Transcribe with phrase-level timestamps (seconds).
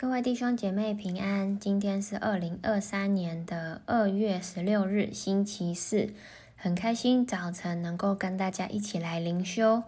[0.00, 6.14] 各位弟兄姐妹平安，今天是二零二三年的二月十六日，星期四，
[6.56, 9.82] 很开心早晨能够跟大家一起来灵修。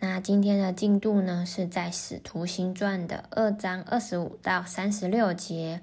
[0.00, 5.80] 那今天的进度呢，是在《使徒行传》的二章二十五到三十六节。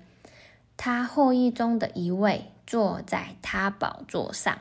[0.76, 4.60] 他后裔中的一位坐在他宝座上。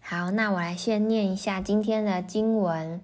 [0.00, 3.02] 好，那我来先念一下今天的经文。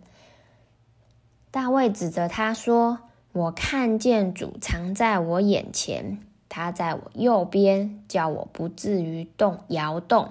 [1.51, 3.01] 大卫指着他说。
[3.33, 10.31] 我看见主藏在我眼前，他在我右边，叫我不至于动摇动，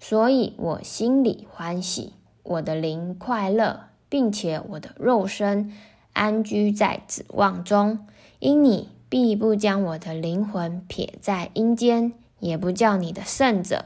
[0.00, 5.74] 所以我心里欢喜，我的灵快乐，并且我的肉身
[6.14, 8.06] 安居在指望中。
[8.38, 13.84] 因你必不将我的灵魂撇在阴间，也不叫你的圣者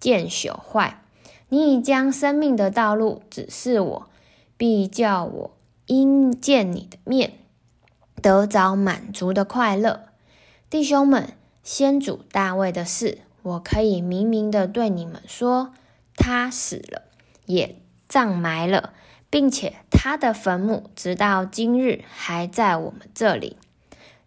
[0.00, 1.02] 见朽坏。
[1.50, 4.08] 你已将生命的道路指示我，
[4.56, 5.50] 必叫我
[5.86, 7.32] 因见你的面。
[8.22, 10.08] 得着满足的快乐，
[10.68, 11.32] 弟兄们，
[11.62, 15.72] 先祖大卫的事，我可以明明的对你们说：
[16.16, 17.02] 他死了，
[17.46, 17.76] 也
[18.08, 18.92] 葬埋了，
[19.30, 23.56] 并且他的坟墓直到今日还在我们这里。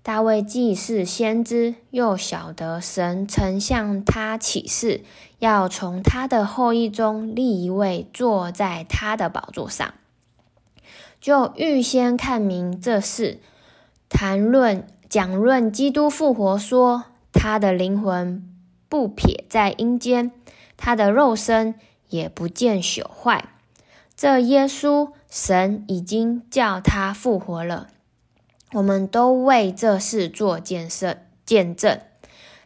[0.03, 5.03] 大卫既是先知，又晓得神曾向他起誓，
[5.38, 9.94] 要从他的后裔中立一位坐在他的宝座上，
[11.20, 13.39] 就预先看明这事。
[14.12, 18.48] 谈论讲论基督复活说，他的灵魂
[18.88, 20.31] 不撇在阴间，
[20.78, 21.73] 他的肉身
[22.09, 23.45] 也不见朽坏。
[24.16, 27.88] 这耶稣，神已经叫他复活了。
[28.73, 31.17] 我们都为这事做见证。
[31.44, 32.00] 见证，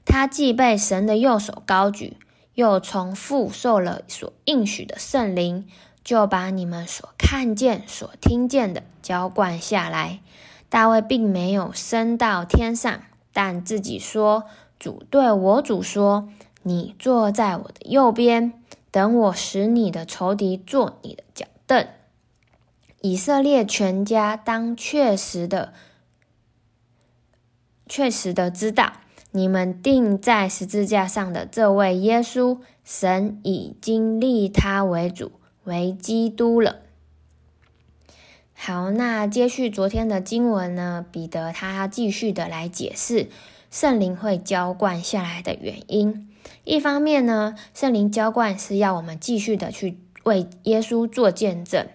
[0.04, 2.18] 他既被神的右手高举，
[2.56, 5.66] 又从父受了所应许的圣灵，
[6.04, 10.20] 就把你们所看见、所听见的浇灌下来。
[10.76, 14.44] 大卫并没有升到天上，但自己说
[14.78, 16.28] ：“主对我主说，
[16.64, 18.62] 你坐在我的右边，
[18.92, 21.88] 等我使你的仇敌坐你的脚凳。”
[23.00, 25.72] 以色列全家当确实的、
[27.88, 28.92] 确实的知道，
[29.32, 35.32] 你们钉在十字架上的这位耶稣，神已经立他为主，
[35.64, 36.82] 为基督了。
[38.58, 43.30] 好，那接续昨天的经文呢，彼得他继续的来解释
[43.70, 46.34] 圣灵会浇灌下来的原因。
[46.64, 51.86] 一方面呢，圣灵浇灌是要我们继续的去为耶稣做见证。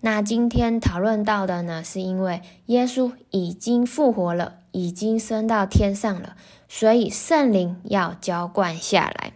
[0.00, 6.36] 那今天讨论到的呢，是因为耶稣已经复活了，已经升到天上了，
[6.68, 9.32] 所以圣灵要浇灌下来。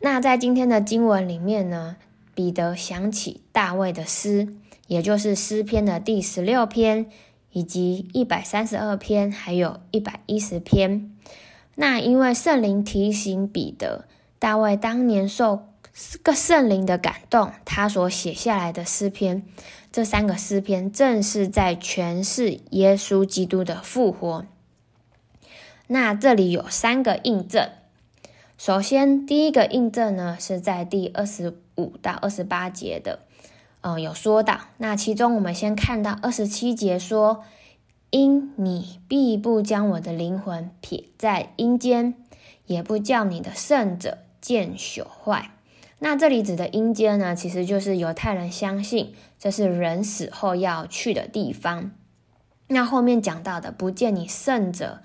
[0.00, 1.96] 那在今天的经文里面呢，
[2.36, 4.54] 彼得想起大卫的诗，
[4.88, 7.06] 也就是诗篇的第十六篇，
[7.50, 11.10] 以及一百三十二篇，还有一百一十篇。
[11.76, 14.04] 那因为圣灵提醒彼得，
[14.38, 15.68] 大卫当年受
[16.22, 19.42] 个圣灵的感动，他所写下来的诗篇，
[19.90, 24.44] 这三个诗篇正是在诠释耶稣基督的复活。
[25.86, 27.70] 那这里有三个印证。
[28.58, 33.20] 首先，第一个印证呢，是在第二十五到二十八节的，
[33.80, 34.60] 呃，有说到。
[34.78, 37.44] 那其中，我们先看到二十七节说
[38.10, 42.14] ：“因你必不将我的灵魂撇在阴间，
[42.66, 45.50] 也不叫你的圣者见朽坏。”
[45.98, 51.92] 那这里指的阴间呢，其实就是犹太人相信这是人死后要去的地方。
[52.68, 55.00] 那后面讲到的，不见你圣者。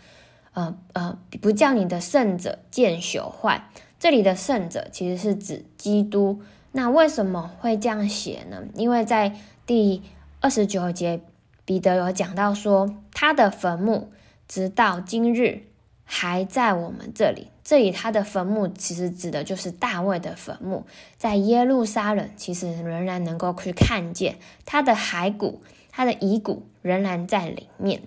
[0.53, 3.69] 呃呃，不叫你的圣者见朽坏。
[3.97, 6.41] 这里的圣者其实是指基督。
[6.71, 8.63] 那为什么会这样写呢？
[8.75, 10.01] 因为在第
[10.39, 11.21] 二十九节，
[11.65, 14.11] 彼得有讲到说，他的坟墓
[14.47, 15.63] 直到今日
[16.03, 17.47] 还在我们这里。
[17.63, 20.85] 这里他的坟墓其实指的就是大卫的坟墓，
[21.17, 28.01] 在耶路撒冷，其实仍然能够去看见他的骸骨，他的遗骨仍然在里面。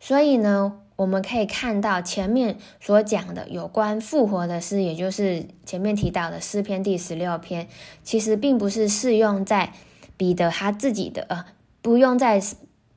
[0.00, 7.68] 所以呢，我们可以看到前面所讲的有关复活的诗，也就是前面提到的诗篇第十六篇，
[8.02, 9.72] 其实并不是适用在
[10.16, 11.44] 彼得他自己的，呃，
[11.82, 12.42] 不用在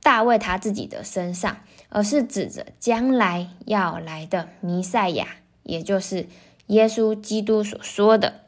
[0.01, 1.57] 大卫他自己的身上，
[1.89, 6.25] 而是指着将来要来的弥赛亚，也就是
[6.67, 8.41] 耶稣基督所说的。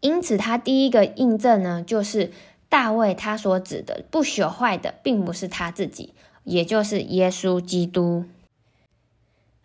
[0.00, 2.32] 因此，他第一个印证呢，就是
[2.70, 6.14] 大卫他所指的不朽坏的，并不是他自己，
[6.44, 8.24] 也就是耶稣基督。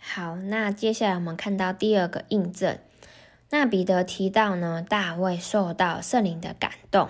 [0.03, 2.77] 好，那接下来我们看到第二个印证。
[3.51, 7.07] 那彼得提到呢，大卫受到圣灵的感动，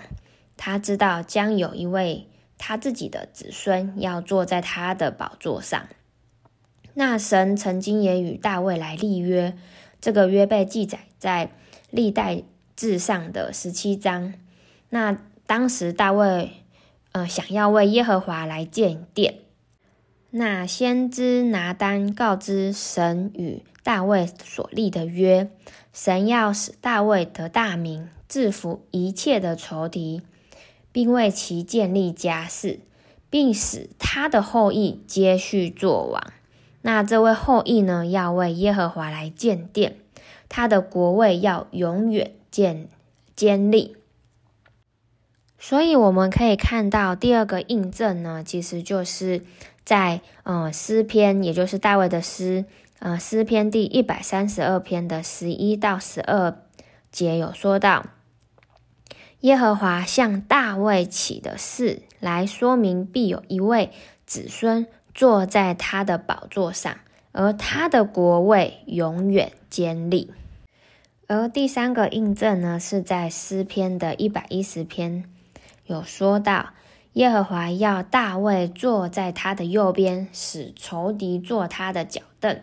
[0.58, 2.28] 他知道将有一位
[2.58, 5.88] 他自己的子孙要坐在他的宝座上。
[6.94, 9.56] 那神曾经也与大卫来立约，
[10.02, 11.52] 这个约被记载在
[11.90, 12.44] 历代
[12.76, 14.34] 志上的十七章。
[14.90, 15.18] 那
[15.48, 16.52] 当时大卫
[17.14, 19.36] 呃想要为耶和华来建殿，
[20.34, 25.50] 那先知拿单告知神与大卫所立的约，
[25.92, 30.22] 神要使大卫得大名，制服一切的仇敌，
[30.94, 32.80] 并为其建立家室，
[33.30, 36.32] 并使他的后裔接续作王。
[36.82, 39.98] 那这位后裔呢，要为耶和华来建殿，
[40.48, 42.88] 他的国位要永远建
[43.36, 43.98] 坚立。
[45.60, 49.44] 所以我们可以看到第二个印证呢，其实就是
[49.84, 52.66] 在呃诗篇，也就是大卫的诗，
[53.00, 56.58] 呃诗篇第一百三十二篇的十一到十二
[57.12, 58.06] 节有说到，
[59.42, 63.92] 耶和华向大卫起的誓，来说明必有一位
[64.26, 64.88] 子孙。
[65.14, 66.96] 坐在他的宝座上，
[67.34, 70.32] 而他的国位永远坚立。
[71.28, 75.26] 而第三个印证呢，是在诗篇的一百一十篇
[75.86, 76.70] 有说到，
[77.14, 82.62] 耶和华要大卫坐在他的右边，使仇敌坐他的脚凳。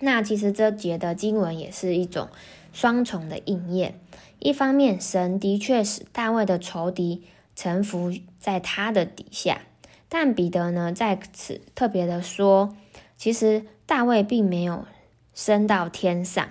[0.00, 2.28] 那其实这节的经文也是一种
[2.72, 4.00] 双重的应验。
[4.40, 7.22] 一方面，神的确使大卫的仇敌
[7.54, 9.60] 臣服在他的底下。
[10.08, 12.76] 但彼得呢，在此特别的说，
[13.16, 14.84] 其实大卫并没有
[15.32, 16.48] 升到天上，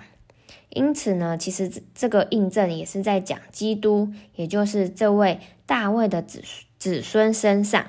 [0.70, 6.42] 因此呢，其实这个印证也是在讲基督，也就是这位大卫的子
[6.84, 7.86] 子孙身上。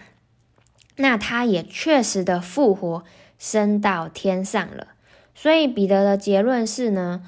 [0.96, 3.04] 那他也确实的复活，
[3.38, 4.88] 升到天上了。
[5.34, 7.22] 所以彼得的结论是呢，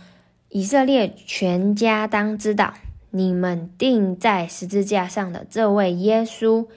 [0.48, 2.76] 以色列全家当知道，
[3.12, 6.68] 你们钉在十字架上的这位耶稣。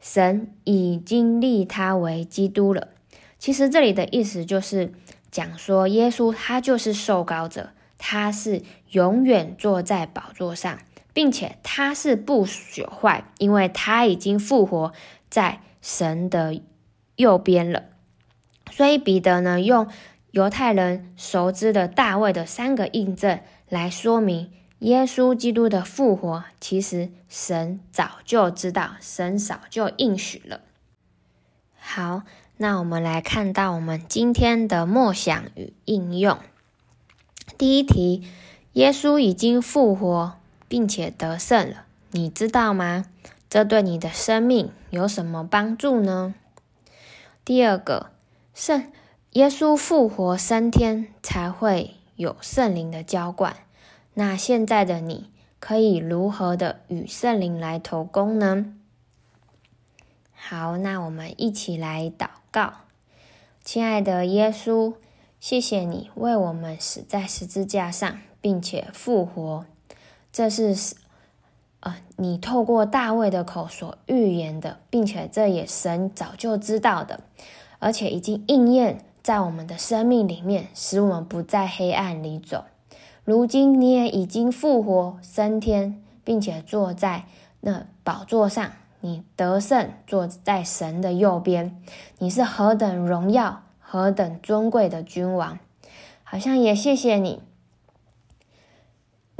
[0.00, 2.88] 神已经立他为基督了。
[3.38, 4.92] 其实这里的意思就是
[5.30, 10.80] 讲说，耶稣他就是受膏者，他是永远坐在宝座上，
[11.12, 14.92] 并且他是不朽坏，因为他已经复活
[15.28, 16.60] 在神的
[17.16, 17.84] 右边了。
[18.70, 19.88] 所以彼得呢，用
[20.30, 24.52] 犹太人熟知的大卫的三个印证来说明。
[24.78, 30.62] 耶稣基督的复活，其实神早就知道，神早就应许了。
[31.78, 32.22] 好，
[32.56, 36.38] 那我们来看到我们今天的默想与应用。
[37.58, 38.26] 第一题，
[38.72, 40.39] 耶稣已经复活
[40.70, 43.06] 并且得胜了，你知道吗？
[43.48, 46.32] 这对你的生命有什么帮助呢？
[47.44, 48.12] 第二个，
[48.54, 48.92] 圣
[49.32, 53.56] 耶稣复活升天才会有圣灵的浇灌。
[54.14, 55.28] 那现在的你
[55.58, 58.72] 可以如何的与圣灵来投工呢？
[60.32, 62.74] 好，那我们一起来祷告。
[63.64, 64.94] 亲爱的耶稣，
[65.40, 69.66] 谢谢你为我们死在十字架上，并且复活。
[70.32, 70.94] 这是
[71.80, 77.20] 呃，你透过大卫的口所预言的，并且这也神早就知道的，
[77.78, 82.64] 而且已经应验在我们的生命里面，使我们不在黑暗里走。
[83.24, 87.24] 如今你也已经复活升天，并且坐在
[87.60, 91.80] 那宝座上，你得胜，坐在神的右边。
[92.18, 95.58] 你是何等荣耀、何等尊贵的君王！
[96.22, 97.40] 好像也谢谢你，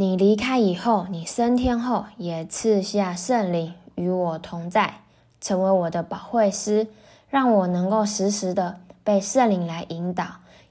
[0.00, 5.00] 你离开以后，你升天后也赐下圣灵与我同在，
[5.42, 6.86] 成为我的保惠师，
[7.28, 10.24] 让我能够时时的被圣灵来引导，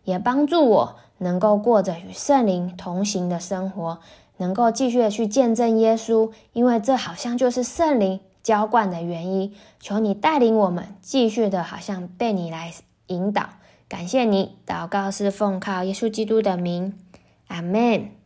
[0.04, 0.96] 也帮助我。
[1.20, 4.00] 能够过着与圣灵同行的生活，
[4.38, 9.54] 能够继续的去见证耶稣，因为这好像就是圣灵浇灌的原因。
[9.80, 12.74] 求你带领我们继续的，好像被你来
[13.06, 13.50] 引导。
[13.88, 16.98] 感谢你，祷告是奉靠耶稣基督的名，
[17.50, 18.19] 阿门。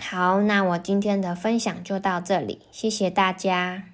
[0.00, 3.87] 好，那我今天的分享就到这里，谢谢大家。